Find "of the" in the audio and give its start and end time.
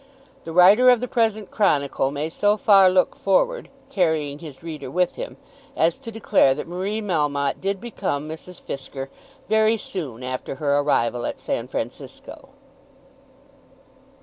0.89-1.07